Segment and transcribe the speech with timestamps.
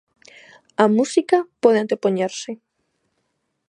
[0.83, 2.51] A música pode antepoñerse.